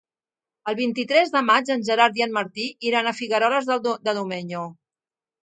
[0.69, 3.71] El vint-i-tres de maig en Gerard i en Martí iran a Figueroles
[4.09, 4.65] de Domenyo.